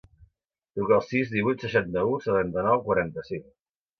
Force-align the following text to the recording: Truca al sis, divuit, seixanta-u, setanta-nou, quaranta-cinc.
Truca 0.77 0.95
al 0.95 1.03
sis, 1.09 1.27
divuit, 1.33 1.65
seixanta-u, 1.67 2.17
setanta-nou, 2.27 2.81
quaranta-cinc. 2.89 3.47